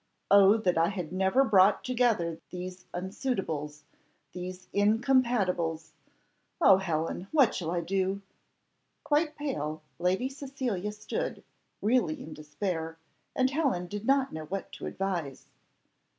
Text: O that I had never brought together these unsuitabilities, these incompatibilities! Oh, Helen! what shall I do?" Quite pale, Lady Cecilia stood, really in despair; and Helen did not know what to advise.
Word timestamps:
O 0.31 0.57
that 0.57 0.79
I 0.79 0.89
had 0.89 1.13
never 1.13 1.43
brought 1.43 1.83
together 1.83 2.39
these 2.49 2.85
unsuitabilities, 2.91 3.83
these 4.33 4.67
incompatibilities! 4.73 5.93
Oh, 6.59 6.77
Helen! 6.77 7.27
what 7.31 7.53
shall 7.53 7.69
I 7.69 7.81
do?" 7.81 8.23
Quite 9.03 9.35
pale, 9.35 9.83
Lady 9.99 10.27
Cecilia 10.27 10.91
stood, 10.91 11.43
really 11.83 12.19
in 12.19 12.33
despair; 12.33 12.97
and 13.35 13.51
Helen 13.51 13.85
did 13.85 14.07
not 14.07 14.33
know 14.33 14.45
what 14.45 14.71
to 14.71 14.87
advise. 14.87 15.51